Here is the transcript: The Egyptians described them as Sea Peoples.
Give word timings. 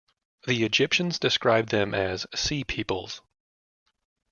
The 0.47 0.63
Egyptians 0.63 1.19
described 1.19 1.69
them 1.69 1.93
as 1.93 2.25
Sea 2.33 2.63
Peoples. 2.63 3.21